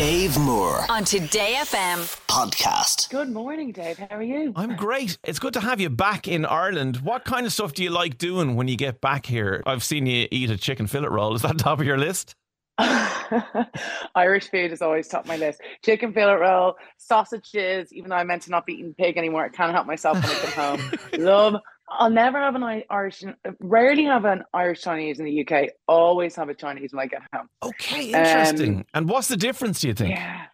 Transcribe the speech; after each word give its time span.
Dave 0.00 0.38
Moore 0.38 0.86
on 0.88 1.04
Today 1.04 1.56
FM. 1.58 1.98
podcast. 2.26 3.10
Good 3.10 3.28
morning, 3.28 3.70
Dave. 3.70 3.98
How 3.98 4.16
are 4.16 4.22
you? 4.22 4.50
I'm 4.56 4.74
great. 4.74 5.18
It's 5.24 5.38
good 5.38 5.52
to 5.52 5.60
have 5.60 5.78
you 5.78 5.90
back 5.90 6.26
in 6.26 6.46
Ireland. 6.46 7.02
What 7.02 7.26
kind 7.26 7.44
of 7.44 7.52
stuff 7.52 7.74
do 7.74 7.84
you 7.84 7.90
like 7.90 8.16
doing 8.16 8.56
when 8.56 8.66
you 8.66 8.78
get 8.78 9.02
back 9.02 9.26
here? 9.26 9.62
I've 9.66 9.84
seen 9.84 10.06
you 10.06 10.26
eat 10.30 10.48
a 10.48 10.56
chicken 10.56 10.86
fillet 10.86 11.08
roll. 11.08 11.34
Is 11.34 11.42
that 11.42 11.58
top 11.58 11.80
of 11.80 11.86
your 11.86 11.98
list? 11.98 12.34
Irish 14.14 14.50
food 14.50 14.72
is 14.72 14.80
always 14.80 15.06
top 15.06 15.24
of 15.24 15.28
my 15.28 15.36
list. 15.36 15.60
Chicken 15.84 16.14
fillet 16.14 16.32
roll, 16.32 16.76
sausages. 16.96 17.92
Even 17.92 18.08
though 18.08 18.16
I 18.16 18.24
meant 18.24 18.40
to 18.44 18.50
not 18.50 18.64
be 18.64 18.72
eating 18.72 18.94
pig 18.94 19.18
anymore, 19.18 19.44
I 19.44 19.48
can't 19.50 19.70
help 19.70 19.86
myself 19.86 20.14
when 20.14 20.24
I 20.24 20.34
come 20.34 20.78
home. 20.78 20.98
Love. 21.22 21.56
I'll 21.90 22.10
never 22.10 22.38
have 22.38 22.54
an 22.54 22.82
Irish. 22.88 23.24
Rarely 23.58 24.04
have 24.04 24.24
an 24.24 24.44
Irish 24.54 24.82
Chinese 24.82 25.18
in 25.18 25.24
the 25.24 25.46
UK. 25.46 25.70
Always 25.88 26.36
have 26.36 26.48
a 26.48 26.54
Chinese 26.54 26.92
when 26.92 27.00
I 27.00 27.06
get 27.06 27.22
home. 27.32 27.48
Okay, 27.62 28.12
interesting. 28.12 28.76
Um, 28.76 28.84
and 28.94 29.08
what's 29.08 29.28
the 29.28 29.36
difference, 29.36 29.80
do 29.80 29.88
you 29.88 29.94
think? 29.94 30.10
Yeah. 30.10 30.46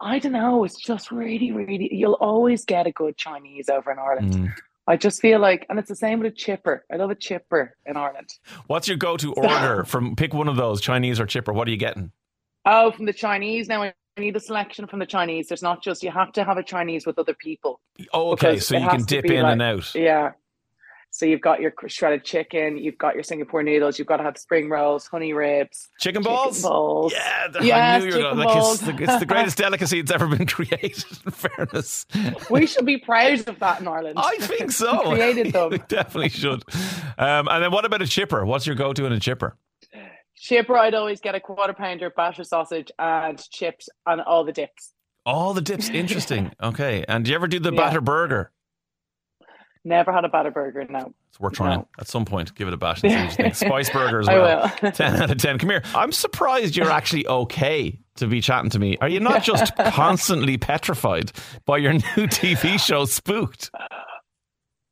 I 0.00 0.18
don't 0.18 0.32
know. 0.32 0.64
It's 0.64 0.80
just 0.80 1.10
really, 1.10 1.52
really. 1.52 1.88
You'll 1.92 2.14
always 2.20 2.64
get 2.64 2.86
a 2.86 2.92
good 2.92 3.16
Chinese 3.16 3.68
over 3.68 3.92
in 3.92 3.98
Ireland. 3.98 4.34
Mm. 4.34 4.54
I 4.86 4.96
just 4.96 5.20
feel 5.20 5.38
like, 5.38 5.66
and 5.68 5.78
it's 5.78 5.88
the 5.88 5.96
same 5.96 6.20
with 6.20 6.32
a 6.32 6.34
chipper. 6.34 6.84
I 6.90 6.96
love 6.96 7.10
a 7.10 7.14
chipper 7.14 7.76
in 7.86 7.96
Ireland. 7.96 8.28
What's 8.66 8.88
your 8.88 8.96
go 8.96 9.16
to 9.18 9.32
order 9.36 9.84
from 9.84 10.16
pick 10.16 10.32
one 10.32 10.48
of 10.48 10.56
those, 10.56 10.80
Chinese 10.80 11.20
or 11.20 11.26
chipper? 11.26 11.52
What 11.52 11.68
are 11.68 11.70
you 11.70 11.76
getting? 11.76 12.12
Oh, 12.64 12.90
from 12.92 13.06
the 13.06 13.12
Chinese. 13.12 13.68
Now 13.68 13.82
I 13.82 13.92
need 14.18 14.36
a 14.36 14.40
selection 14.40 14.86
from 14.86 14.98
the 14.98 15.06
Chinese. 15.06 15.48
There's 15.48 15.62
not 15.62 15.82
just 15.82 16.02
you 16.02 16.10
have 16.10 16.32
to 16.32 16.44
have 16.44 16.56
a 16.56 16.62
Chinese 16.62 17.06
with 17.06 17.18
other 17.18 17.34
people. 17.34 17.80
Oh, 18.12 18.32
okay. 18.32 18.58
So 18.58 18.76
you 18.76 18.88
can 18.88 19.04
dip 19.04 19.24
in 19.26 19.42
like- 19.42 19.52
and 19.52 19.62
out. 19.62 19.94
Yeah. 19.94 20.32
So 21.12 21.26
you've 21.26 21.40
got 21.40 21.60
your 21.60 21.72
shredded 21.88 22.22
chicken, 22.24 22.78
you've 22.78 22.96
got 22.96 23.14
your 23.14 23.24
Singapore 23.24 23.64
noodles, 23.64 23.98
you've 23.98 24.06
got 24.06 24.18
to 24.18 24.22
have 24.22 24.38
spring 24.38 24.68
rolls, 24.70 25.08
honey 25.08 25.32
ribs, 25.32 25.88
Chicken 25.98 26.22
chicken 26.22 26.32
balls? 26.32 26.62
balls. 26.62 27.12
Yeah, 27.12 27.48
Yes, 27.60 28.00
knew 28.04 28.10
you 28.10 28.14
were 28.14 28.18
chicken 28.22 28.38
gonna, 28.38 28.44
like 28.46 28.56
it's 28.56 28.64
balls. 28.64 28.80
the, 28.82 29.02
it's 29.02 29.18
the 29.18 29.26
greatest 29.34 29.58
delicacy 29.58 30.02
that's 30.02 30.12
ever 30.12 30.28
been 30.36 30.46
created. 30.46 31.04
In 31.26 31.32
fairness, 31.32 32.06
We 32.48 32.64
should 32.68 32.86
be 32.86 32.98
proud 32.98 33.48
of 33.48 33.58
that 33.58 33.80
in 33.80 33.88
Ireland. 33.88 34.20
I 34.20 34.36
think 34.36 34.70
so. 34.70 35.10
We 35.10 35.16
created 35.16 35.52
them. 35.52 35.70
we 35.70 35.78
definitely 35.88 36.28
should. 36.28 36.62
Um, 37.18 37.48
and 37.48 37.64
then 37.64 37.72
what 37.72 37.84
about 37.84 38.02
a 38.02 38.06
chipper? 38.06 38.46
What's 38.46 38.64
your 38.68 38.76
go 38.76 38.92
to 38.92 39.04
in 39.04 39.12
a 39.12 39.18
chipper? 39.18 39.56
Chipper, 40.40 40.76
I'd 40.76 40.94
always 40.94 41.20
get 41.20 41.34
a 41.34 41.40
quarter 41.40 41.74
pounder, 41.74 42.08
batter 42.10 42.44
sausage, 42.44 42.90
and 42.98 43.38
chips, 43.50 43.90
and 44.06 44.22
all 44.22 44.42
the 44.44 44.52
dips. 44.52 44.94
All 45.26 45.52
the 45.52 45.60
dips, 45.60 45.90
interesting. 45.90 46.50
Okay, 46.62 47.04
and 47.06 47.24
do 47.24 47.30
you 47.30 47.34
ever 47.34 47.46
do 47.46 47.58
the 47.58 47.70
Yeah. 47.72 47.76
batter 47.76 48.00
burger? 48.00 48.50
Never 49.84 50.12
had 50.12 50.24
a 50.24 50.28
batter 50.28 50.50
burger. 50.50 50.86
No, 50.88 51.12
It's 51.28 51.38
worth 51.40 51.54
trying 51.54 51.80
No. 51.80 51.88
at 51.98 52.06
some 52.08 52.24
point. 52.24 52.54
Give 52.54 52.68
it 52.68 52.74
a 52.74 52.76
bash. 52.78 53.02
and 53.02 53.12
see 53.12 53.16
what 53.18 53.30
you 53.30 53.36
think. 53.36 53.54
Spice 53.70 53.90
burger 53.90 54.20
as 54.20 54.28
I 54.28 54.34
well. 54.38 54.72
will. 54.82 54.90
10 54.92 55.22
out 55.22 55.30
of 55.30 55.38
10. 55.38 55.58
Come 55.58 55.70
here. 55.70 55.82
I'm 55.94 56.12
surprised 56.12 56.74
you're 56.76 56.90
actually 56.90 57.26
okay 57.26 57.98
to 58.16 58.26
be 58.26 58.40
chatting 58.40 58.70
to 58.70 58.78
me. 58.78 58.96
Are 59.00 59.08
you 59.08 59.20
not 59.20 59.42
just 59.42 59.74
constantly 59.76 60.56
petrified 60.58 61.32
by 61.66 61.78
your 61.78 61.92
new 61.94 62.00
TV 62.26 62.78
show, 62.78 63.04
Spooked? 63.06 63.70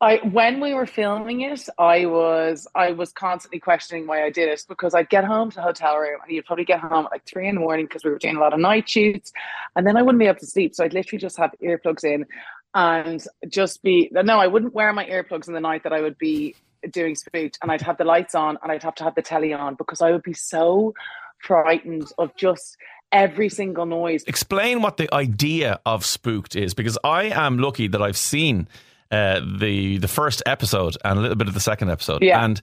I 0.00 0.18
when 0.18 0.60
we 0.60 0.74
were 0.74 0.86
filming 0.86 1.40
it, 1.40 1.68
I 1.76 2.06
was 2.06 2.68
I 2.74 2.92
was 2.92 3.12
constantly 3.12 3.58
questioning 3.58 4.06
why 4.06 4.24
I 4.24 4.30
did 4.30 4.48
it 4.48 4.64
because 4.68 4.94
I'd 4.94 5.08
get 5.08 5.24
home 5.24 5.50
to 5.50 5.56
the 5.56 5.62
hotel 5.62 5.96
room 5.96 6.20
and 6.22 6.32
you'd 6.32 6.44
probably 6.44 6.64
get 6.64 6.80
home 6.80 7.06
at 7.06 7.10
like 7.10 7.26
three 7.26 7.48
in 7.48 7.56
the 7.56 7.60
morning 7.60 7.86
because 7.86 8.04
we 8.04 8.10
were 8.10 8.18
doing 8.18 8.36
a 8.36 8.40
lot 8.40 8.52
of 8.52 8.60
night 8.60 8.88
shoots, 8.88 9.32
and 9.74 9.86
then 9.86 9.96
I 9.96 10.02
wouldn't 10.02 10.20
be 10.20 10.26
able 10.26 10.38
to 10.38 10.46
sleep. 10.46 10.74
So 10.74 10.84
I'd 10.84 10.94
literally 10.94 11.20
just 11.20 11.36
have 11.38 11.52
earplugs 11.62 12.04
in 12.04 12.26
and 12.74 13.24
just 13.48 13.82
be 13.82 14.08
no, 14.12 14.38
I 14.38 14.46
wouldn't 14.46 14.72
wear 14.72 14.92
my 14.92 15.04
earplugs 15.04 15.48
in 15.48 15.54
the 15.54 15.60
night 15.60 15.82
that 15.82 15.92
I 15.92 16.00
would 16.00 16.18
be 16.18 16.54
doing 16.90 17.16
spooked, 17.16 17.58
and 17.60 17.72
I'd 17.72 17.82
have 17.82 17.98
the 17.98 18.04
lights 18.04 18.36
on 18.36 18.56
and 18.62 18.70
I'd 18.70 18.84
have 18.84 18.94
to 18.96 19.04
have 19.04 19.16
the 19.16 19.22
telly 19.22 19.52
on 19.52 19.74
because 19.74 20.00
I 20.00 20.12
would 20.12 20.22
be 20.22 20.34
so 20.34 20.94
frightened 21.40 22.12
of 22.18 22.36
just 22.36 22.76
every 23.10 23.48
single 23.48 23.86
noise. 23.86 24.22
Explain 24.28 24.80
what 24.80 24.96
the 24.96 25.12
idea 25.12 25.80
of 25.84 26.04
Spooked 26.04 26.54
is 26.54 26.74
because 26.74 26.98
I 27.02 27.24
am 27.24 27.58
lucky 27.58 27.88
that 27.88 28.02
I've 28.02 28.16
seen 28.16 28.68
uh, 29.10 29.40
the 29.58 29.98
the 29.98 30.08
first 30.08 30.42
episode 30.46 30.96
and 31.04 31.18
a 31.18 31.22
little 31.22 31.36
bit 31.36 31.48
of 31.48 31.54
the 31.54 31.60
second 31.60 31.90
episode. 31.90 32.22
Yeah. 32.22 32.44
And 32.44 32.60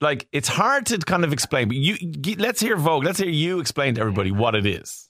like 0.00 0.28
it's 0.32 0.48
hard 0.48 0.86
to 0.86 0.98
kind 0.98 1.24
of 1.24 1.32
explain, 1.32 1.68
but 1.68 1.76
you 1.76 1.96
let's 2.36 2.60
hear 2.60 2.76
Vogue, 2.76 3.04
let's 3.04 3.18
hear 3.18 3.28
you 3.28 3.60
explain 3.60 3.94
to 3.94 4.00
everybody 4.00 4.30
what 4.30 4.54
it 4.54 4.66
is. 4.66 5.08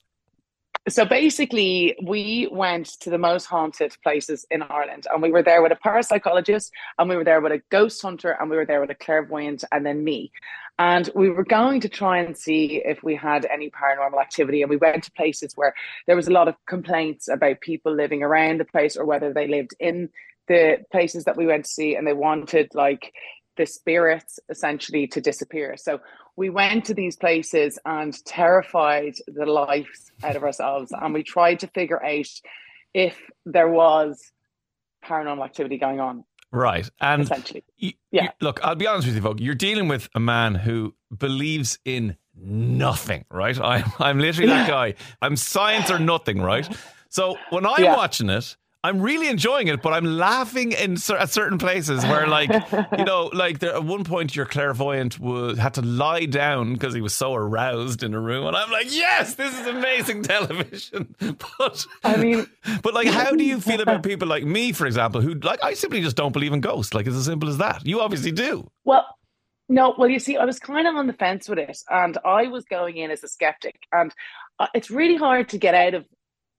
So 0.88 1.04
basically, 1.04 1.96
we 2.00 2.48
went 2.52 2.86
to 3.00 3.10
the 3.10 3.18
most 3.18 3.46
haunted 3.46 3.96
places 4.04 4.46
in 4.52 4.62
Ireland, 4.62 5.08
and 5.12 5.20
we 5.20 5.32
were 5.32 5.42
there 5.42 5.60
with 5.60 5.72
a 5.72 5.76
parapsychologist, 5.76 6.70
and 6.96 7.08
we 7.08 7.16
were 7.16 7.24
there 7.24 7.40
with 7.40 7.50
a 7.50 7.60
ghost 7.70 8.00
hunter, 8.00 8.36
and 8.38 8.48
we 8.48 8.56
were 8.56 8.64
there 8.64 8.80
with 8.80 8.90
a 8.90 8.94
clairvoyant, 8.94 9.64
and 9.72 9.84
then 9.84 10.04
me. 10.04 10.30
And 10.78 11.10
we 11.14 11.30
were 11.30 11.42
going 11.44 11.80
to 11.80 11.88
try 11.88 12.18
and 12.18 12.36
see 12.36 12.82
if 12.84 13.02
we 13.02 13.16
had 13.16 13.46
any 13.46 13.70
paranormal 13.70 14.20
activity. 14.20 14.62
And 14.62 14.70
we 14.70 14.76
went 14.76 15.02
to 15.04 15.12
places 15.12 15.54
where 15.56 15.74
there 16.06 16.14
was 16.14 16.28
a 16.28 16.32
lot 16.32 16.48
of 16.48 16.54
complaints 16.66 17.28
about 17.28 17.62
people 17.62 17.92
living 17.92 18.22
around 18.22 18.60
the 18.60 18.64
place 18.64 18.96
or 18.96 19.06
whether 19.06 19.32
they 19.32 19.48
lived 19.48 19.74
in 19.80 20.10
the 20.48 20.78
places 20.92 21.24
that 21.24 21.36
we 21.36 21.46
went 21.46 21.64
to 21.64 21.70
see, 21.70 21.94
and 21.96 22.06
they 22.06 22.12
wanted 22.12 22.68
like 22.74 23.12
the 23.56 23.66
spirits 23.66 24.38
essentially 24.50 25.06
to 25.08 25.20
disappear. 25.20 25.76
So 25.76 26.00
we 26.36 26.50
went 26.50 26.84
to 26.86 26.94
these 26.94 27.16
places 27.16 27.78
and 27.86 28.14
terrified 28.26 29.14
the 29.26 29.46
life 29.46 29.88
out 30.22 30.36
of 30.36 30.42
ourselves 30.42 30.92
and 30.92 31.14
we 31.14 31.22
tried 31.22 31.60
to 31.60 31.66
figure 31.68 32.02
out 32.04 32.26
if 32.92 33.18
there 33.46 33.68
was 33.70 34.32
paranormal 35.04 35.44
activity 35.44 35.78
going 35.78 36.00
on 36.00 36.24
Right. 36.52 36.88
And 37.00 37.22
essentially 37.22 37.64
you, 37.76 37.92
Yeah. 38.12 38.22
you- 38.24 38.28
look, 38.40 38.60
I'll 38.62 38.76
be 38.76 38.86
honest 38.86 39.06
with 39.06 39.16
you, 39.16 39.20
Vogue. 39.22 39.40
You're 39.40 39.54
dealing 39.54 39.88
with 39.88 40.08
a 40.14 40.20
man 40.20 40.54
who 40.54 40.94
believes 41.16 41.78
in 41.84 42.16
nothing, 42.34 43.24
right? 43.30 43.58
I'm, 43.62 43.84
I'm 43.98 44.18
literally 44.18 44.48
that 44.48 44.68
guy. 44.68 44.94
I'm 45.20 45.36
science 45.36 45.90
or 45.90 45.98
nothing, 45.98 46.40
right? 46.40 46.66
So 47.08 47.36
when 47.50 47.66
I'm 47.66 47.82
Yeah. 47.82 47.96
watching 47.96 48.30
it, 48.30 48.56
I'm 48.86 49.00
really 49.00 49.26
enjoying 49.26 49.66
it, 49.66 49.82
but 49.82 49.92
I'm 49.92 50.04
laughing 50.04 50.70
in 50.70 50.96
cer- 50.96 51.16
at 51.16 51.30
certain 51.30 51.58
places 51.58 52.04
where, 52.04 52.28
like, 52.28 52.50
you 52.96 53.04
know, 53.04 53.30
like 53.32 53.58
there, 53.58 53.74
at 53.74 53.82
one 53.82 54.04
point 54.04 54.36
your 54.36 54.46
clairvoyant 54.46 55.14
had 55.58 55.74
to 55.74 55.82
lie 55.82 56.26
down 56.26 56.74
because 56.74 56.94
he 56.94 57.00
was 57.00 57.12
so 57.12 57.34
aroused 57.34 58.04
in 58.04 58.14
a 58.14 58.20
room, 58.20 58.46
and 58.46 58.56
I'm 58.56 58.70
like, 58.70 58.86
yes, 58.94 59.34
this 59.34 59.58
is 59.58 59.66
amazing 59.66 60.22
television. 60.22 61.14
But 61.58 61.84
I 62.04 62.16
mean 62.16 62.46
but 62.82 62.94
like, 62.94 63.08
how 63.08 63.32
do 63.32 63.42
you 63.42 63.60
feel 63.60 63.80
about 63.80 64.04
people 64.04 64.28
like 64.28 64.44
me, 64.44 64.70
for 64.72 64.86
example, 64.86 65.20
who 65.20 65.34
like 65.34 65.62
I 65.64 65.74
simply 65.74 66.00
just 66.00 66.16
don't 66.16 66.32
believe 66.32 66.52
in 66.52 66.60
ghosts? 66.60 66.94
Like, 66.94 67.06
it's 67.06 67.16
as 67.16 67.24
simple 67.24 67.48
as 67.48 67.58
that. 67.58 67.84
You 67.84 68.00
obviously 68.00 68.30
do. 68.32 68.70
well 68.84 69.04
no 69.68 69.94
well 69.98 70.08
you 70.08 70.20
see 70.20 70.36
I 70.36 70.44
was 70.44 70.60
kind 70.60 70.86
of 70.86 70.94
on 70.94 71.08
the 71.08 71.12
fence 71.12 71.48
with 71.48 71.58
it 71.58 71.78
and 71.90 72.16
I 72.24 72.46
was 72.46 72.64
going 72.66 72.98
in 72.98 73.10
as 73.10 73.24
a 73.24 73.28
skeptic 73.28 73.76
and 73.92 74.14
uh, 74.60 74.68
it's 74.74 74.90
really 74.92 75.16
hard 75.16 75.48
to 75.48 75.58
get 75.58 75.74
out 75.74 75.94
of 75.94 76.06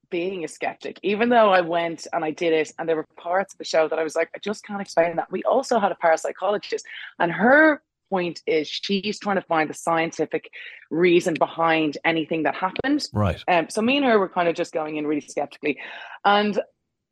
being 0.09 0.43
a 0.43 0.47
skeptic 0.47 0.99
even 1.03 1.29
though 1.29 1.49
I 1.49 1.61
went 1.61 2.07
and 2.13 2.23
I 2.23 2.31
did 2.31 2.53
it 2.53 2.71
and 2.77 2.87
there 2.87 2.95
were 2.95 3.05
parts 3.17 3.53
of 3.53 3.57
the 3.57 3.65
show 3.65 3.87
that 3.87 3.99
I 3.99 4.03
was 4.03 4.15
like 4.15 4.29
I 4.35 4.39
just 4.39 4.63
can't 4.63 4.81
explain 4.81 5.15
that 5.17 5.31
we 5.31 5.43
also 5.43 5.79
had 5.79 5.91
a 5.91 5.95
parapsychologist 5.95 6.83
and 7.19 7.31
her 7.31 7.81
point 8.09 8.41
is 8.47 8.67
she's 8.69 9.19
trying 9.19 9.35
to 9.35 9.41
find 9.41 9.69
the 9.69 9.73
scientific 9.73 10.49
reason 10.89 11.33
behind 11.37 11.97
anything 12.05 12.43
that 12.43 12.55
happened 12.55 13.05
Right. 13.13 13.43
Um, 13.47 13.67
so 13.69 13.81
me 13.81 13.97
and 13.97 14.05
her 14.05 14.19
were 14.19 14.29
kind 14.29 14.47
of 14.47 14.55
just 14.55 14.73
going 14.73 14.97
in 14.97 15.07
really 15.07 15.21
skeptically. 15.21 15.79
And 16.23 16.59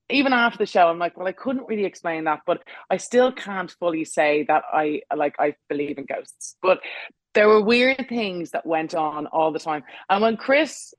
even 0.10 0.34
after 0.34 0.60
the 0.60 0.66
show, 0.66 0.88
I'm 0.88 1.00
like, 1.00 1.18
well, 1.18 1.28
I 1.28 1.32
couldn't 1.32 1.68
really 1.68 1.86
explain 1.86 2.26
that, 2.26 2.42
but 2.46 2.64
I 2.90 2.98
still 2.98 3.32
can't 3.32 3.72
fully 3.72 4.06
say 4.06 4.46
that 4.48 4.64
I 4.72 5.02
like 5.16 5.36
I 5.40 5.56
believe 5.68 5.98
in 5.98 6.06
ghosts. 6.06 6.58
But 6.62 6.80
there 7.34 7.48
were 7.48 7.62
weird 7.62 8.06
things 8.08 8.52
that 8.52 8.66
went 8.66 8.94
on 8.94 9.28
all 9.28 9.52
the 9.52 9.60
time. 9.60 9.84
And 10.10 10.22
when 10.22 10.38
Chris 10.38 10.94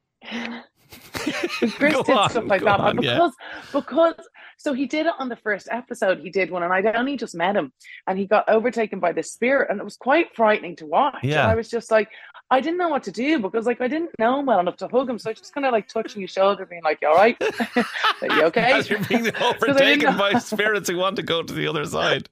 Chris 1.13 1.97
did 2.03 2.11
on, 2.11 2.31
stuff 2.31 2.45
like 2.47 2.63
that, 2.63 2.81
on, 2.81 2.97
and 2.97 3.05
yeah. 3.05 3.15
because 3.15 3.35
because 3.73 4.15
so 4.59 4.73
he 4.73 4.87
did 4.87 5.07
it 5.07 5.13
on 5.19 5.29
the 5.29 5.37
first 5.37 5.69
episode, 5.71 6.21
he 6.21 6.31
did 6.31 6.51
one, 6.51 6.63
and 6.63 6.73
I'd 6.73 6.87
only 6.87 7.17
just 7.17 7.35
met 7.35 7.57
him, 7.57 7.73
and 8.07 8.19
he 8.19 8.27
got 8.27 8.49
overtaken 8.49 9.01
by 9.01 9.13
this 9.13 9.33
spirit, 9.33 9.71
and 9.71 9.81
it 9.81 9.85
was 9.85 9.97
quite 9.97 10.35
frightening 10.35 10.77
to 10.77 10.87
watch. 10.87 11.19
Yeah. 11.23 11.43
And 11.43 11.51
I 11.51 11.55
was 11.55 11.69
just 11.69 11.91
like, 11.91 12.09
I 12.49 12.61
didn't 12.61 12.79
know 12.79 12.89
what 12.89 13.03
to 13.05 13.11
do 13.11 13.41
because 13.41 13.67
like 13.67 13.81
I 13.81 13.89
didn't 13.89 14.11
know 14.21 14.39
him 14.39 14.47
well 14.47 14.61
enough 14.61 14.77
to 14.77 14.89
hug 14.89 15.11
him. 15.11 15.19
So 15.19 15.31
I 15.31 15.33
just 15.33 15.53
kind 15.53 15.67
of 15.67 15.73
like 15.73 15.89
touching 15.89 16.23
his 16.23 16.31
shoulder, 16.31 16.65
being 16.65 16.83
like, 16.85 16.99
You 17.03 17.09
all 17.09 17.17
right? 17.17 17.37
Are 18.23 18.37
you 18.37 18.43
okay? 18.45 18.73
As 18.73 18.89
you're 18.89 19.05
being 19.05 19.31
overtaken 19.41 20.17
by 20.17 20.39
spirits 20.39 20.89
who 20.89 20.97
want 20.97 21.17
to 21.17 21.23
go 21.23 21.43
to 21.43 21.53
the 21.53 21.67
other 21.67 21.85
side. 21.85 22.29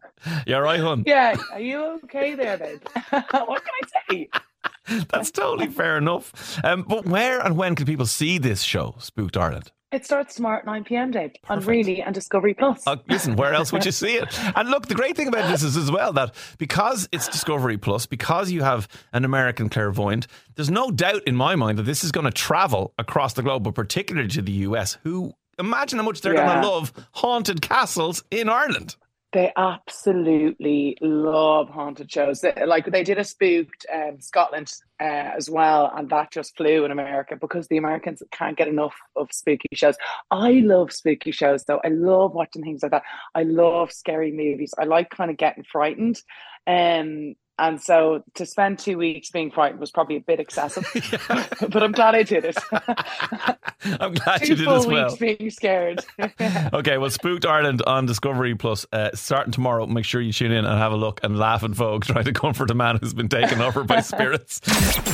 You're 0.46 0.62
right, 0.62 0.80
hun. 0.80 1.02
yeah, 1.06 1.36
are 1.52 1.60
you 1.60 2.00
okay 2.04 2.34
there 2.34 2.56
then? 2.56 2.80
what 3.10 3.62
can 3.62 3.72
I 3.82 3.88
say? 4.08 4.28
That's 5.10 5.31
totally 5.31 5.69
fair 5.69 5.96
enough. 5.96 6.60
Um, 6.64 6.82
but 6.82 7.06
where 7.06 7.40
and 7.40 7.56
when 7.56 7.75
can 7.75 7.86
people 7.86 8.06
see 8.06 8.38
this 8.38 8.62
show, 8.62 8.94
Spooked 8.98 9.36
Ireland? 9.36 9.72
It 9.94 10.04
starts 10.04 10.34
tomorrow 10.34 10.58
at 10.58 10.66
9 10.66 10.82
p.m. 10.82 11.12
Dave 11.12 11.34
on 11.48 11.60
Really 11.60 12.02
and 12.02 12.12
Discovery 12.12 12.52
Plus. 12.52 12.84
Uh, 12.84 12.96
listen, 13.08 13.36
where 13.36 13.54
else 13.54 13.72
would 13.72 13.84
you 13.84 13.92
see 14.02 14.16
it? 14.16 14.36
And 14.56 14.69
look, 14.69 14.88
the 14.88 14.94
great 14.96 15.16
thing 15.16 15.28
about 15.28 15.48
this 15.48 15.62
is 15.62 15.76
as 15.76 15.88
well 15.88 16.12
that 16.14 16.34
because 16.58 17.08
it's 17.12 17.28
Discovery 17.28 17.78
Plus, 17.78 18.04
because 18.04 18.50
you 18.50 18.64
have 18.64 18.88
an 19.12 19.25
American 19.25 19.69
clairvoyant, 19.69 20.26
there's 20.56 20.70
no 20.70 20.90
doubt 20.90 21.22
in 21.28 21.36
my 21.36 21.54
mind 21.54 21.78
that 21.78 21.84
this 21.84 22.02
is 22.02 22.10
going 22.10 22.25
to 22.25 22.32
travel 22.32 22.92
across 22.98 23.34
the 23.34 23.42
globe, 23.42 23.62
but 23.62 23.76
particularly 23.76 24.26
to 24.31 24.42
the 24.42 24.52
US, 24.52 24.98
who 25.04 25.32
imagine 25.60 26.00
how 26.00 26.04
much 26.04 26.22
they're 26.22 26.34
going 26.34 26.60
to 26.60 26.69
love 26.69 26.92
haunted 27.12 27.62
castles 27.62 28.25
in 28.32 28.48
Ireland. 28.48 28.96
They 29.34 29.52
absolutely 29.56 30.96
love 31.00 31.69
haunted 31.69 32.10
shows. 32.10 32.40
They, 32.40 32.54
like 32.64 32.86
they 32.86 33.02
did 33.02 33.19
a 33.19 33.25
spooked 33.25 33.84
um, 33.92 34.20
Scotland 34.20 34.72
uh, 35.00 35.32
as 35.36 35.50
well, 35.50 35.92
and 35.92 36.08
that 36.10 36.31
just 36.31 36.56
flew 36.56 36.84
in 36.84 36.92
America 36.92 37.36
because 37.38 37.66
the 37.66 37.76
Americans 37.76 38.22
can't 38.31 38.56
get 38.56 38.69
enough 38.69 38.94
of 39.16 39.32
spooky 39.32 39.66
shows. 39.72 39.96
I 40.31 40.52
love 40.52 40.92
spooky 40.92 41.32
shows 41.32 41.64
though. 41.64 41.81
I 41.84 41.88
love 41.88 42.32
watching 42.32 42.62
things 42.62 42.84
like 42.84 42.92
that. 42.92 43.02
I 43.34 43.42
love 43.42 43.90
scary 43.92 44.31
movies. 44.31 44.72
I 44.78 44.84
like 44.84 45.10
kind 45.10 45.32
of 45.32 45.36
getting 45.36 45.64
frightened. 45.64 46.22
Um, 46.69 47.34
and 47.58 47.80
so 47.80 48.24
to 48.34 48.44
spend 48.44 48.80
two 48.80 48.98
weeks 48.98 49.30
being 49.30 49.50
frightened 49.50 49.78
was 49.78 49.90
probably 49.90 50.16
a 50.16 50.20
bit 50.20 50.40
excessive, 50.40 50.84
but 51.68 51.82
I'm 51.82 51.92
glad 51.92 52.14
I 52.14 52.24
did 52.24 52.44
it. 52.44 52.56
I'm 54.00 54.14
glad 54.14 54.42
two 54.42 54.48
you 54.48 54.54
did 54.56 54.64
full 54.64 54.74
as 54.74 54.86
well. 54.86 55.06
weeks 55.06 55.18
being 55.18 55.50
scared. 55.50 56.04
Okay, 56.72 56.98
well, 56.98 57.10
Spooked 57.10 57.46
Ireland 57.46 57.82
on 57.86 58.06
Discovery 58.06 58.54
Plus 58.54 58.86
uh, 58.92 59.10
starting 59.14 59.52
tomorrow. 59.52 59.86
Make 59.86 60.04
sure 60.04 60.20
you 60.20 60.32
tune 60.32 60.50
in 60.50 60.64
and 60.64 60.78
have 60.78 60.92
a 60.92 60.96
look 60.96 61.20
and 61.22 61.38
laugh 61.38 61.62
at 61.62 61.70
Vogue 61.70 62.04
trying 62.04 62.24
to 62.24 62.32
comfort 62.32 62.70
a 62.70 62.74
man 62.74 62.98
who's 63.00 63.14
been 63.14 63.28
taken 63.28 63.60
over 63.60 63.84
by 63.84 64.00
spirits. 64.00 64.60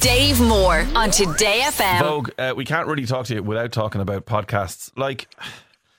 Dave 0.01 0.41
Moore 0.41 0.87
on 0.95 1.11
Today 1.11 1.61
FM. 1.65 2.01
Vogue, 2.01 2.31
uh, 2.39 2.55
we 2.57 2.65
can't 2.65 2.87
really 2.87 3.07
talk 3.07 3.27
to 3.27 3.35
you 3.35 3.43
without 3.43 3.73
talking 3.73 4.01
about 4.01 4.25
podcasts. 4.25 4.91
Like, 4.97 5.29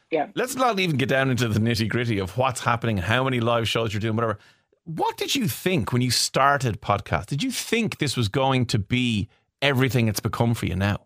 yeah. 0.10 0.28
let's 0.36 0.56
not 0.56 0.80
even 0.80 0.98
get 0.98 1.10
down 1.10 1.30
into 1.30 1.48
the 1.48 1.60
nitty 1.60 1.88
gritty 1.88 2.18
of 2.18 2.38
what's 2.38 2.62
happening, 2.62 2.98
how 2.98 3.24
many 3.24 3.40
live 3.40 3.68
shows 3.68 3.94
you're 3.94 4.02
doing, 4.02 4.16
whatever. 4.16 4.40
What 4.86 5.18
did 5.18 5.36
you 5.36 5.48
think 5.48 5.94
when 5.94 6.02
you 6.02 6.12
started 6.12 6.82
podcast? 6.82 7.28
Did 7.28 7.44
you 7.44 7.52
think 7.52 8.00
this 8.00 8.18
was 8.18 8.28
going 8.28 8.66
to 8.68 8.80
be 8.80 9.30
everything 9.62 10.08
it's 10.08 10.20
become 10.20 10.54
for 10.54 10.66
you 10.66 10.76
now? 10.76 11.06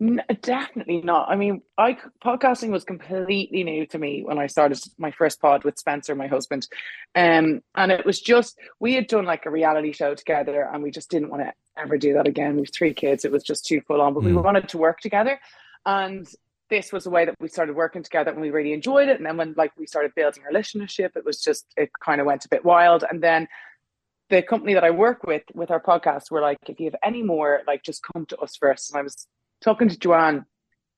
N- 0.00 0.22
definitely 0.42 1.00
not. 1.02 1.28
I 1.30 1.36
mean, 1.36 1.62
I 1.78 1.96
podcasting 2.22 2.68
was 2.70 2.84
completely 2.84 3.64
new 3.64 3.86
to 3.86 3.98
me 3.98 4.22
when 4.24 4.38
I 4.38 4.46
started 4.46 4.78
my 4.98 5.10
first 5.10 5.40
pod 5.40 5.64
with 5.64 5.78
Spencer, 5.78 6.14
my 6.14 6.26
husband, 6.26 6.68
um, 7.14 7.62
and 7.74 7.90
it 7.92 8.04
was 8.04 8.20
just 8.20 8.58
we 8.78 8.92
had 8.94 9.06
done 9.06 9.24
like 9.24 9.46
a 9.46 9.50
reality 9.50 9.92
show 9.92 10.14
together, 10.14 10.68
and 10.70 10.82
we 10.82 10.90
just 10.90 11.10
didn't 11.10 11.30
want 11.30 11.44
to 11.44 11.52
ever 11.78 11.96
do 11.96 12.12
that 12.12 12.26
again. 12.26 12.56
We 12.56 12.62
have 12.62 12.74
three 12.74 12.92
kids; 12.92 13.24
it 13.24 13.32
was 13.32 13.42
just 13.42 13.64
too 13.64 13.80
full 13.82 14.02
on. 14.02 14.12
But 14.12 14.24
we 14.24 14.32
Mm. 14.32 14.42
wanted 14.44 14.68
to 14.68 14.76
work 14.78 15.00
together, 15.00 15.40
and 15.86 16.28
this 16.70 16.92
was 16.92 17.06
a 17.06 17.10
way 17.10 17.24
that 17.24 17.34
we 17.40 17.48
started 17.48 17.76
working 17.76 18.02
together, 18.02 18.30
and 18.30 18.40
we 18.40 18.50
really 18.50 18.72
enjoyed 18.72 19.08
it. 19.08 19.16
And 19.18 19.26
then 19.26 19.36
when 19.36 19.54
like 19.56 19.72
we 19.78 19.86
started 19.86 20.12
building 20.14 20.42
our 20.44 20.52
listenership, 20.52 21.16
it 21.16 21.24
was 21.24 21.40
just 21.42 21.66
it 21.76 21.90
kind 22.04 22.20
of 22.20 22.26
went 22.26 22.44
a 22.44 22.48
bit 22.48 22.64
wild, 22.64 23.04
and 23.08 23.22
then 23.22 23.48
the 24.28 24.42
company 24.42 24.74
that 24.74 24.82
I 24.84 24.90
work 24.90 25.22
with 25.24 25.42
with 25.54 25.70
our 25.70 25.80
podcast 25.80 26.30
were 26.30 26.40
like, 26.40 26.58
if 26.68 26.80
you 26.80 26.86
have 26.86 26.96
any 27.04 27.22
more, 27.22 27.62
like 27.66 27.82
just 27.84 28.02
come 28.12 28.26
to 28.26 28.36
us 28.38 28.56
first. 28.56 28.90
And 28.90 28.98
I 28.98 29.02
was 29.02 29.26
talking 29.60 29.88
to 29.88 29.96
Joanne, 29.96 30.44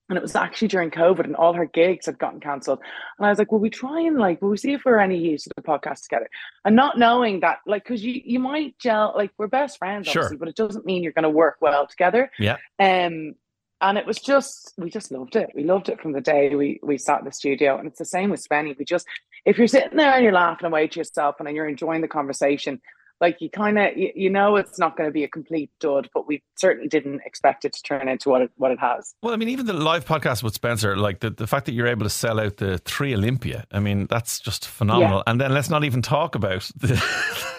and 0.09 0.17
it 0.17 0.23
was 0.23 0.35
actually 0.35 0.69
during 0.69 0.91
COVID, 0.91 1.25
and 1.25 1.37
all 1.37 1.53
her 1.53 1.67
gigs 1.67 2.07
had 2.07 2.19
gotten 2.19 2.41
cancelled. 2.41 2.79
And 3.19 3.27
I 3.27 3.31
was 3.31 3.39
like, 3.39 3.53
"Will 3.53 3.59
we 3.59 3.69
try 3.69 4.01
and 4.01 4.17
like, 4.17 4.41
will 4.41 4.49
we 4.49 4.57
see 4.57 4.73
if 4.73 4.87
we're 4.87 4.99
any 4.99 5.19
use 5.19 5.45
to 5.45 5.51
the 5.55 5.63
podcast 5.63 6.05
together?" 6.05 6.31
And 6.65 6.75
not 6.75 6.97
knowing 6.99 7.41
that, 7.41 7.59
like, 7.67 7.85
because 7.85 8.03
you 8.03 8.23
you 8.25 8.39
might 8.39 8.79
gel, 8.79 9.13
like 9.15 9.33
we're 9.37 9.49
best 9.49 9.77
friends, 9.79 10.09
Sure. 10.09 10.23
obviously, 10.23 10.39
but 10.39 10.49
it 10.49 10.57
doesn't 10.57 10.87
mean 10.87 11.03
you're 11.03 11.13
going 11.13 11.25
to 11.25 11.29
work 11.31 11.59
well 11.61 11.87
together. 11.87 12.31
Yeah. 12.39 12.57
Um, 12.79 13.35
and 13.81 13.99
it 13.99 14.07
was 14.07 14.19
just 14.19 14.75
we 14.77 14.91
just 14.91 15.11
loved 15.11 15.37
it. 15.37 15.51
We 15.55 15.65
loved 15.65 15.89
it 15.89 16.01
from 16.01 16.13
the 16.13 16.21
day 16.21 16.55
we 16.55 16.81
we 16.83 16.99
sat 16.99 17.21
in 17.21 17.25
the 17.25 17.33
studio, 17.33 17.79
and 17.79 17.87
it's 17.87 17.99
the 17.99 18.05
same 18.05 18.31
with 18.31 18.47
Spenny. 18.47 18.77
We 18.77 18.85
just 18.85 19.07
if 19.45 19.59
you're 19.59 19.69
sitting 19.69 19.97
there 19.97 20.13
and 20.13 20.25
you're 20.25 20.33
laughing 20.33 20.67
away 20.67 20.89
to 20.89 21.01
yourself 21.01 21.37
and 21.39 21.49
you're 21.55 21.69
enjoying 21.69 22.01
the 22.01 22.09
conversation, 22.09 22.81
like 23.21 23.41
you 23.41 23.51
kind 23.51 23.79
of 23.79 23.97
you, 23.97 24.11
you 24.15 24.31
know 24.31 24.57
it's 24.57 24.79
not 24.79 24.97
going 24.97 25.09
to 25.09 25.13
be 25.13 25.23
a 25.23 25.29
complete 25.29 25.71
dud, 25.81 26.09
but 26.13 26.27
we 26.27 26.43
certainly 26.57 26.89
didn't 26.89 27.21
expect 27.25 27.65
it 27.65 27.73
to 27.75 27.83
turn 27.83 28.09
into 28.09 28.29
what 28.31 28.43
it 28.43 28.51
what 28.57 28.73
it 28.73 28.81
has. 28.81 29.15
Well, 29.23 29.33
I 29.33 29.37
mean, 29.37 29.49
even 29.49 29.67
the 29.67 29.73
live 29.73 30.05
podcast 30.05 30.43
with 30.43 30.55
Spencer, 30.55 30.97
like 30.97 31.21
the, 31.21 31.31
the 31.31 31.47
fact 31.47 31.67
that 31.67 31.73
you're 31.73 31.87
able 31.87 32.05
to 32.05 32.11
sell 32.11 32.41
out 32.41 32.57
the 32.57 32.79
three 32.79 33.15
Olympia, 33.15 33.65
I 33.71 33.79
mean, 33.79 34.07
that's 34.07 34.41
just 34.41 34.67
phenomenal. 34.67 35.23
And 35.27 35.41
then 35.41 35.53
let's 35.53 35.71
not 35.71 35.85
even 35.85 36.03
talk 36.03 36.35
about 36.35 36.63
the, 36.77 37.01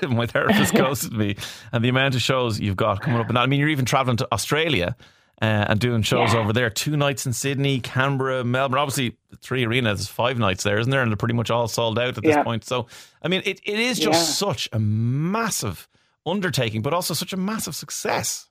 my 0.09 0.25
therapist 0.25 0.73
ghosted 0.75 1.13
me 1.13 1.37
and 1.71 1.83
the 1.83 1.89
amount 1.89 2.15
of 2.15 2.21
shows 2.21 2.59
you've 2.59 2.77
got 2.77 3.01
coming 3.01 3.19
up. 3.19 3.29
And 3.29 3.37
I 3.37 3.45
mean, 3.45 3.59
you're 3.59 3.69
even 3.69 3.85
traveling 3.85 4.17
to 4.17 4.27
Australia 4.33 4.97
uh, 5.41 5.65
and 5.69 5.79
doing 5.79 6.01
shows 6.01 6.33
Yeah. 6.33 6.39
over 6.39 6.53
there. 6.53 6.69
Two 6.69 6.97
nights 6.97 7.25
in 7.25 7.33
Sydney, 7.33 7.79
Canberra, 7.79 8.43
Melbourne. 8.43 8.79
Obviously, 8.79 9.17
three 9.41 9.65
arenas, 9.65 10.07
five 10.07 10.37
nights 10.37 10.63
there, 10.63 10.79
isn't 10.79 10.89
there? 10.91 11.01
And 11.01 11.11
they're 11.11 11.17
pretty 11.17 11.33
much 11.35 11.49
all 11.49 11.67
sold 11.67 11.97
out 11.97 12.17
at 12.17 12.23
this 12.23 12.35
Yeah. 12.35 12.43
point. 12.43 12.63
So, 12.65 12.87
I 13.23 13.27
mean, 13.27 13.41
it, 13.45 13.59
it 13.63 13.79
is 13.79 13.99
just 13.99 14.19
Yeah. 14.19 14.47
such 14.53 14.69
a 14.73 14.79
massive 14.79 15.87
undertaking, 16.25 16.81
but 16.81 16.93
also 16.93 17.13
such 17.13 17.33
a 17.33 17.37
massive 17.37 17.75
success. 17.75 18.47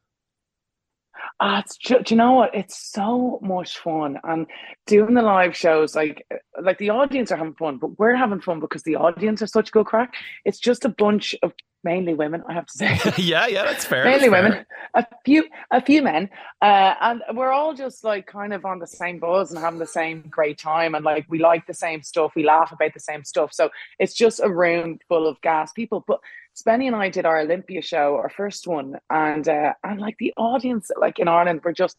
Ah, 1.40 1.60
it's 1.60 1.76
ju- 1.76 2.00
do 2.02 2.14
you 2.14 2.18
know 2.18 2.32
what? 2.32 2.52
It's 2.54 2.76
so 2.92 3.38
much 3.42 3.78
fun, 3.78 4.18
and 4.24 4.46
doing 4.86 5.14
the 5.14 5.22
live 5.22 5.56
shows, 5.56 5.94
like 5.94 6.26
like 6.60 6.78
the 6.78 6.90
audience 6.90 7.30
are 7.30 7.36
having 7.36 7.54
fun, 7.54 7.76
but 7.78 7.96
we're 7.98 8.16
having 8.16 8.40
fun 8.40 8.58
because 8.58 8.82
the 8.82 8.96
audience 8.96 9.40
are 9.40 9.46
such 9.46 9.70
good 9.70 9.86
crack. 9.86 10.14
It's 10.44 10.58
just 10.58 10.84
a 10.84 10.88
bunch 10.88 11.36
of 11.44 11.52
mainly 11.84 12.14
women, 12.14 12.42
I 12.48 12.52
have 12.54 12.66
to 12.66 12.72
say. 12.78 13.00
yeah, 13.16 13.46
yeah, 13.46 13.64
that's 13.64 13.84
fair. 13.84 14.04
mainly 14.04 14.28
that's 14.28 14.40
fair. 14.40 14.42
women, 14.50 14.66
a 14.94 15.06
few, 15.24 15.44
a 15.70 15.80
few 15.80 16.02
men, 16.02 16.30
uh, 16.62 16.94
and 17.00 17.22
we're 17.34 17.52
all 17.52 17.74
just 17.74 18.04
like 18.04 18.26
kind 18.26 18.52
of 18.52 18.64
on 18.64 18.78
the 18.78 18.86
same 18.86 19.18
buzz 19.18 19.50
and 19.50 19.60
having 19.60 19.78
the 19.78 19.86
same 19.86 20.24
great 20.30 20.58
time, 20.58 20.94
and 20.94 21.04
like 21.04 21.26
we 21.28 21.38
like 21.38 21.66
the 21.66 21.74
same 21.74 22.02
stuff, 22.02 22.32
we 22.34 22.44
laugh 22.44 22.72
about 22.72 22.94
the 22.94 23.00
same 23.00 23.24
stuff. 23.24 23.52
So 23.52 23.70
it's 23.98 24.14
just 24.14 24.40
a 24.40 24.50
room 24.50 24.98
full 25.08 25.26
of 25.26 25.40
gas 25.40 25.72
people. 25.72 26.04
But 26.06 26.20
Spenny 26.54 26.86
and 26.86 26.96
I 26.96 27.08
did 27.08 27.26
our 27.26 27.38
Olympia 27.40 27.82
show, 27.82 28.16
our 28.16 28.30
first 28.30 28.66
one, 28.66 28.98
and 29.10 29.48
uh, 29.48 29.74
and 29.84 30.00
like 30.00 30.16
the 30.18 30.34
audience, 30.36 30.90
like 31.00 31.18
in 31.18 31.28
Ireland, 31.28 31.60
were 31.62 31.72
just 31.72 31.96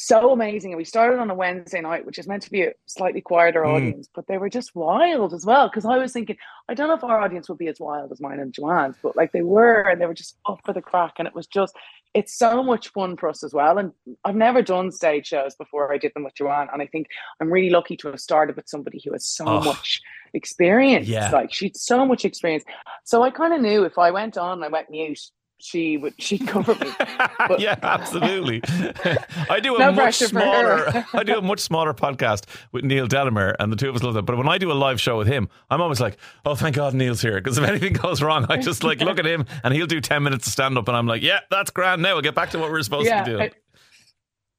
so 0.00 0.30
amazing. 0.30 0.70
And 0.70 0.78
we 0.78 0.84
started 0.84 1.18
on 1.18 1.28
a 1.28 1.34
Wednesday 1.34 1.80
night, 1.80 2.06
which 2.06 2.20
is 2.20 2.28
meant 2.28 2.44
to 2.44 2.50
be 2.52 2.62
a 2.62 2.72
slightly 2.86 3.20
quieter 3.20 3.62
Mm. 3.64 3.74
audience, 3.74 4.08
but 4.14 4.28
they 4.28 4.38
were 4.38 4.48
just 4.48 4.76
wild 4.76 5.34
as 5.34 5.44
well. 5.44 5.68
Because 5.68 5.84
I 5.84 5.98
was 5.98 6.12
thinking, 6.12 6.36
I 6.68 6.74
don't 6.74 6.86
know 6.86 6.94
if 6.94 7.02
our 7.02 7.20
audience 7.20 7.48
would 7.48 7.58
be 7.58 7.66
as 7.66 7.80
wild 7.80 8.12
as 8.12 8.20
mine 8.20 8.38
and 8.38 8.52
Joanne's, 8.54 8.94
but 9.02 9.16
like 9.16 9.32
they 9.32 9.42
were, 9.42 9.80
and 9.82 10.00
they 10.00 10.06
were 10.06 10.14
just 10.14 10.36
up 10.48 10.60
for 10.64 10.72
the 10.72 10.80
crack. 10.80 11.14
And 11.18 11.26
it 11.26 11.34
was 11.34 11.48
just, 11.48 11.74
it's 12.14 12.38
so 12.38 12.62
much 12.62 12.90
fun 12.92 13.16
for 13.16 13.28
us 13.28 13.42
as 13.42 13.52
well. 13.52 13.76
And 13.78 13.90
I've 14.24 14.36
never 14.36 14.62
done 14.62 14.92
stage 14.92 15.26
shows 15.26 15.56
before 15.56 15.92
I 15.92 15.98
did 15.98 16.12
them 16.14 16.22
with 16.22 16.36
Joanne. 16.36 16.68
And 16.72 16.80
I 16.80 16.86
think 16.86 17.08
I'm 17.40 17.52
really 17.52 17.70
lucky 17.70 17.96
to 17.96 18.08
have 18.08 18.20
started 18.20 18.54
with 18.54 18.68
somebody 18.68 19.02
who 19.04 19.12
has 19.14 19.26
so 19.26 19.46
Oh. 19.48 19.60
much 19.64 20.00
experience. 20.32 21.08
Yeah. 21.08 21.30
Like 21.30 21.52
she'd 21.52 21.76
so 21.76 22.06
much 22.06 22.24
experience. 22.24 22.62
So 23.04 23.22
I 23.24 23.30
kind 23.30 23.52
of 23.52 23.60
knew 23.60 23.82
if 23.84 23.98
I 23.98 24.12
went 24.12 24.38
on 24.38 24.52
and 24.58 24.64
I 24.64 24.68
went 24.68 24.90
mute, 24.90 25.20
she 25.60 25.96
would 25.96 26.14
she'd 26.22 26.46
cover 26.46 26.74
me. 26.74 26.90
But- 27.48 27.60
yeah, 27.60 27.76
absolutely. 27.82 28.60
I 29.50 29.60
do 29.60 29.76
a 29.76 29.78
No 29.78 29.92
much 29.92 30.18
pressure 30.18 30.28
for 30.28 30.40
her. 30.40 30.90
smaller. 30.90 31.06
I 31.14 31.22
do 31.24 31.38
a 31.38 31.42
much 31.42 31.60
smaller 31.60 31.94
podcast 31.94 32.44
with 32.72 32.84
Neil 32.84 33.06
Delamere, 33.06 33.54
and 33.58 33.72
the 33.72 33.76
two 33.76 33.88
of 33.88 33.96
us 33.96 34.02
love 34.02 34.14
that. 34.14 34.22
But 34.22 34.36
when 34.36 34.48
I 34.48 34.58
do 34.58 34.70
a 34.70 34.74
live 34.74 35.00
show 35.00 35.16
with 35.16 35.28
him, 35.28 35.48
I'm 35.70 35.80
always 35.80 36.00
like, 36.00 36.16
"Oh, 36.44 36.54
thank 36.54 36.76
God 36.76 36.94
Neil's 36.94 37.22
here!" 37.22 37.36
Because 37.40 37.58
if 37.58 37.64
anything 37.64 37.92
goes 37.94 38.22
wrong, 38.22 38.46
I 38.48 38.56
just 38.58 38.82
like 38.84 39.00
look 39.00 39.18
at 39.18 39.26
him, 39.26 39.46
and 39.64 39.72
he'll 39.74 39.86
do 39.86 40.00
ten 40.00 40.22
minutes 40.22 40.46
of 40.46 40.52
stand 40.52 40.76
up, 40.76 40.88
and 40.88 40.96
I'm 40.96 41.06
like, 41.06 41.22
"Yeah, 41.22 41.40
that's 41.50 41.70
grand. 41.70 42.02
Now 42.02 42.14
we'll 42.14 42.22
get 42.22 42.34
back 42.34 42.50
to 42.50 42.58
what 42.58 42.70
we're 42.70 42.82
supposed 42.82 43.08
to 43.08 43.22
do." 43.24 43.40
I- 43.40 43.50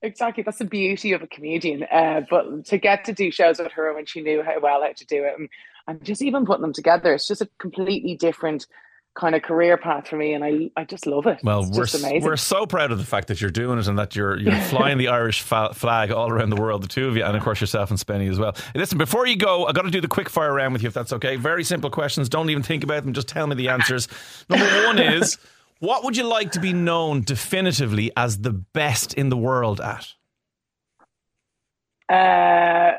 exactly. 0.01 0.43
That's 0.43 0.57
the 0.59 0.65
beauty 0.65 1.11
of 1.13 1.21
a 1.21 1.27
comedian. 1.27 1.83
Uh, 1.91 2.21
but 2.29 2.65
to 2.65 2.77
get 2.77 3.03
to 3.05 3.13
do 3.13 3.31
shows 3.31 3.59
with 3.59 3.71
her 3.73 3.93
when 3.93 4.05
she 4.05 4.21
knew 4.21 4.41
how 4.43 4.59
well 4.59 4.81
how 4.81 4.91
to 4.93 5.05
do 5.05 5.23
it, 5.25 5.33
and, 5.37 5.49
and 5.87 6.03
just 6.03 6.21
even 6.21 6.45
putting 6.45 6.61
them 6.61 6.73
together, 6.73 7.13
it's 7.13 7.27
just 7.27 7.41
a 7.41 7.49
completely 7.59 8.15
different 8.15 8.65
kind 9.19 9.35
of 9.35 9.41
career 9.41 9.77
path 9.77 10.07
for 10.07 10.15
me, 10.15 10.33
and 10.33 10.43
I 10.43 10.71
I 10.75 10.85
just 10.85 11.05
love 11.05 11.27
it. 11.27 11.39
Well, 11.43 11.67
it's 11.67 12.01
we're 12.01 12.19
we're 12.21 12.37
so 12.37 12.65
proud 12.65 12.91
of 12.91 12.97
the 12.97 13.03
fact 13.03 13.27
that 13.27 13.41
you're 13.41 13.49
doing 13.49 13.79
it 13.79 13.87
and 13.87 13.99
that 13.99 14.15
you're 14.15 14.37
you're 14.39 14.59
flying 14.69 14.97
the 14.97 15.09
Irish 15.09 15.41
fa- 15.41 15.73
flag 15.73 16.11
all 16.11 16.29
around 16.29 16.49
the 16.49 16.61
world, 16.61 16.83
the 16.83 16.87
two 16.87 17.07
of 17.07 17.17
you, 17.17 17.23
and 17.23 17.35
of 17.35 17.43
course 17.43 17.59
yourself 17.61 17.89
and 17.89 17.99
Spenny 17.99 18.29
as 18.29 18.39
well. 18.39 18.55
Listen, 18.73 18.97
before 18.97 19.27
you 19.27 19.35
go, 19.35 19.65
I 19.65 19.73
got 19.73 19.83
to 19.83 19.91
do 19.91 20.01
the 20.01 20.07
quick 20.07 20.29
fire 20.29 20.53
round 20.53 20.73
with 20.73 20.81
you, 20.81 20.87
if 20.87 20.93
that's 20.93 21.13
okay. 21.13 21.35
Very 21.35 21.63
simple 21.63 21.89
questions. 21.89 22.29
Don't 22.29 22.49
even 22.49 22.63
think 22.63 22.83
about 22.83 23.03
them. 23.03 23.13
Just 23.13 23.27
tell 23.27 23.47
me 23.47 23.55
the 23.55 23.69
answers. 23.69 24.07
Number 24.49 24.85
one 24.85 24.99
is, 24.99 25.37
what 25.79 26.03
would 26.03 26.15
you 26.15 26.23
like 26.23 26.51
to 26.53 26.59
be 26.59 26.73
known 26.73 27.21
definitively 27.21 28.11
as 28.15 28.39
the 28.39 28.53
best 28.53 29.13
in 29.13 29.29
the 29.29 29.37
world 29.37 29.81
at? 29.81 30.07
uh, 32.09 32.93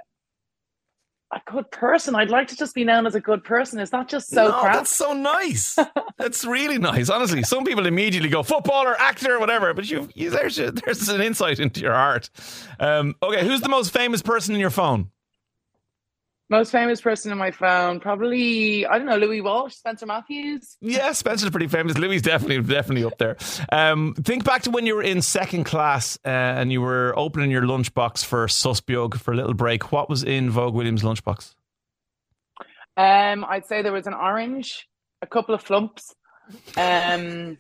a 1.32 1.40
good 1.46 1.70
person. 1.70 2.14
I'd 2.14 2.30
like 2.30 2.49
to 2.49 2.56
just 2.56 2.75
be 2.75 2.84
known 2.84 3.06
as 3.06 3.14
a 3.14 3.20
good 3.20 3.44
person. 3.44 3.78
Is 3.78 3.90
that 3.90 4.08
just 4.08 4.30
so 4.30 4.49
no, 4.49 4.60
crap? 4.60 4.75
that's 4.75 4.94
so 4.94 5.12
nice. 5.12 5.78
that's 6.18 6.44
really 6.44 6.78
nice. 6.78 7.08
Honestly, 7.08 7.42
some 7.42 7.64
people 7.64 7.87
immediately 7.87 8.28
go 8.28 8.42
footballer, 8.42 8.99
actor, 9.00 9.38
whatever. 9.38 9.72
But 9.72 9.90
you, 9.90 10.08
you 10.14 10.30
there's 10.30 10.56
there's 10.56 11.08
an 11.08 11.20
insight 11.20 11.60
into 11.60 11.80
your 11.80 11.94
heart. 11.94 12.30
Um, 12.78 13.14
okay, 13.22 13.46
who's 13.46 13.60
the 13.60 13.68
most 13.68 13.92
famous 13.92 14.22
person 14.22 14.54
in 14.54 14.60
your 14.60 14.70
phone? 14.70 15.10
Most 16.50 16.73
famous 16.73 17.00
person 17.00 17.30
in 17.30 17.38
my 17.38 17.52
phone, 17.52 18.00
probably 18.00 18.85
I 18.85 18.99
don't 18.99 19.07
know, 19.07 19.16
Louis 19.16 19.40
Walsh, 19.40 19.76
Spencer 19.76 20.04
Matthews. 20.04 20.76
Yeah, 20.80 21.12
Spencer's 21.12 21.49
pretty 21.50 21.69
famous. 21.69 21.97
Louis 21.97 22.21
definitely 22.21 22.61
definitely 22.62 23.04
up 23.04 23.19
there. 23.19 23.37
Um, 23.71 24.14
think 24.14 24.42
back 24.42 24.62
to 24.62 24.71
when 24.71 24.85
you 24.85 24.97
were 24.97 25.02
in 25.02 25.23
second 25.23 25.62
class 25.64 26.19
uh, 26.25 26.28
and 26.28 26.73
you 26.73 26.80
were 26.80 27.14
opening 27.16 27.52
your 27.52 27.62
lunchbox 27.62 28.25
for 28.25 28.49
sos 28.49 28.80
beag 28.80 29.16
for 29.16 29.33
a 29.33 29.37
little 29.37 29.54
break. 29.54 29.92
What 29.92 30.11
was 30.11 30.25
in 30.25 30.50
Vogue 30.50 30.75
Williams' 30.75 31.02
lunchbox? 31.04 31.54
Um, 32.97 33.47
I'd 33.49 33.66
say 33.66 33.83
there 33.83 33.92
was 33.92 34.09
an 34.09 34.14
orange, 34.14 34.88
a 35.23 35.26
couple 35.28 35.54
of 35.54 35.62
flumps. 35.62 36.14
Um, 36.76 37.59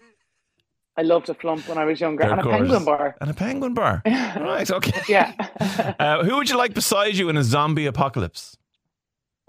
I 0.96 1.02
loved 1.02 1.28
a 1.28 1.34
flump 1.34 1.68
when 1.68 1.78
I 1.78 1.84
was 1.84 2.00
younger, 2.00 2.24
and 2.24 2.40
a 2.40 2.44
penguin 2.44 2.84
bar. 2.84 3.16
And 3.20 3.30
a 3.30 3.34
penguin 3.34 3.74
bar. 3.74 4.02
right, 4.06 4.70
okay. 4.70 5.00
Yeah. 5.08 5.32
Uh, 6.00 6.24
who 6.24 6.36
would 6.36 6.48
you 6.48 6.56
like 6.56 6.72
beside 6.72 7.14
you 7.14 7.28
in 7.28 7.36
a 7.36 7.44
zombie 7.44 7.86
apocalypse? 7.86 8.56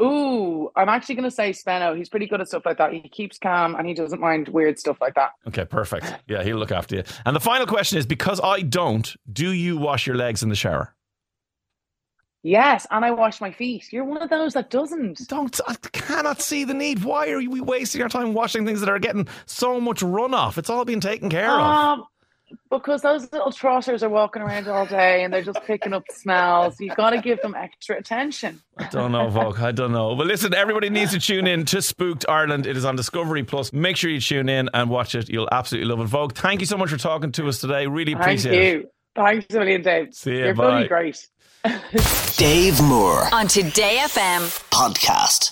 Ooh, 0.01 0.71
I'm 0.75 0.89
actually 0.89 1.15
going 1.15 1.29
to 1.29 1.35
say 1.35 1.51
Spenno. 1.51 1.95
He's 1.95 2.09
pretty 2.09 2.27
good 2.27 2.41
at 2.41 2.47
stuff 2.47 2.65
like 2.65 2.77
that. 2.77 2.93
He 2.93 3.07
keeps 3.07 3.37
calm 3.37 3.75
and 3.75 3.87
he 3.87 3.93
doesn't 3.93 4.19
mind 4.19 4.47
weird 4.47 4.79
stuff 4.79 4.97
like 4.99 5.13
that. 5.15 5.31
Okay, 5.47 5.65
perfect. 5.65 6.13
Yeah, 6.27 6.43
he'll 6.43 6.57
look 6.57 6.71
after 6.71 6.95
you. 6.95 7.03
And 7.25 7.35
the 7.35 7.39
final 7.39 7.67
question 7.67 7.97
is 7.97 8.05
because 8.05 8.41
I 8.43 8.61
don't, 8.61 9.15
do 9.31 9.51
you 9.51 9.77
wash 9.77 10.07
your 10.07 10.15
legs 10.15 10.41
in 10.43 10.49
the 10.49 10.55
shower? 10.55 10.95
Yes, 12.43 12.87
and 12.89 13.05
I 13.05 13.11
wash 13.11 13.39
my 13.39 13.51
feet. 13.51 13.93
You're 13.93 14.03
one 14.03 14.19
of 14.21 14.31
those 14.31 14.55
that 14.55 14.71
doesn't. 14.71 15.27
Don't 15.27 15.59
I 15.67 15.75
cannot 15.91 16.41
see 16.41 16.63
the 16.63 16.73
need. 16.73 17.03
Why 17.03 17.29
are 17.29 17.37
we 17.37 17.61
wasting 17.61 18.01
our 18.01 18.09
time 18.09 18.33
washing 18.33 18.65
things 18.65 18.79
that 18.79 18.89
are 18.89 18.97
getting 18.97 19.27
so 19.45 19.79
much 19.79 19.99
runoff? 19.99 20.57
It's 20.57 20.69
all 20.69 20.83
being 20.83 21.01
taken 21.01 21.29
care 21.29 21.51
of. 21.51 21.59
Um, 21.59 22.03
Because 22.69 23.01
those 23.01 23.31
little 23.31 23.51
trotters 23.51 24.03
are 24.03 24.09
walking 24.09 24.41
around 24.41 24.67
all 24.67 24.85
day 24.85 25.23
and 25.23 25.33
they're 25.33 25.43
just 25.43 25.61
picking 25.63 25.93
up 25.93 26.03
smells. 26.11 26.79
You've 26.79 26.95
got 26.95 27.11
to 27.11 27.21
give 27.21 27.41
them 27.41 27.55
extra 27.55 27.97
attention. 27.97 28.61
I 28.77 28.87
don't 28.89 29.11
know, 29.11 29.29
Vogue. 29.29 29.59
I 29.59 29.71
don't 29.71 29.91
know. 29.91 30.15
But 30.15 30.27
listen, 30.27 30.53
everybody 30.53 30.89
needs 30.89 31.11
to 31.11 31.19
tune 31.19 31.47
in 31.47 31.65
to 31.65 31.81
Spooked 31.81 32.25
Ireland. 32.29 32.65
It 32.67 32.77
is 32.77 32.85
on 32.85 32.95
Discovery 32.95 33.43
Plus. 33.43 33.71
Make 33.73 33.97
sure 33.97 34.09
you 34.09 34.21
tune 34.21 34.49
in 34.49 34.69
and 34.73 34.89
watch 34.89 35.15
it. 35.15 35.29
You'll 35.29 35.49
absolutely 35.51 35.89
love 35.89 35.99
it. 35.99 36.07
Vogue, 36.07 36.33
thank 36.33 36.59
you 36.61 36.65
so 36.65 36.77
much 36.77 36.89
for 36.89 36.97
talking 36.97 37.31
to 37.33 37.47
us 37.47 37.59
today. 37.59 37.87
Really 37.87 38.13
appreciate 38.13 38.51
Thank 38.51 38.63
it. 38.63 38.81
you. 38.81 38.89
Thanks 39.15 39.53
a 39.53 39.59
million, 39.59 39.81
Dave. 39.81 40.13
See 40.13 40.31
ya, 40.37 40.45
You're 40.45 40.53
bye. 40.55 40.75
really 40.75 40.87
great. 40.87 41.27
Dave 42.37 42.81
Moore 42.81 43.27
On 43.33 43.47
Today 43.47 43.97
FM. 44.01 44.41
podcast. 44.71 45.50